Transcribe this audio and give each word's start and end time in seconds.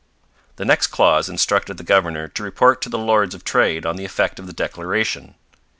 The 0.55 0.65
next 0.65 0.87
clause 0.87 1.29
instructed 1.29 1.77
the 1.77 1.83
governor 1.83 2.27
to 2.27 2.41
report 2.41 2.81
to 2.81 2.89
the 2.89 2.97
Lords 2.97 3.35
of 3.35 3.43
Trade 3.43 3.85
on 3.85 3.97
the 3.97 4.05
effect 4.05 4.39
of 4.39 4.47
the 4.47 4.51
declaration. 4.51 5.35